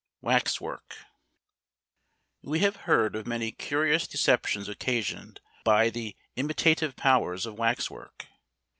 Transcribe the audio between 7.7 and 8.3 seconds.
work.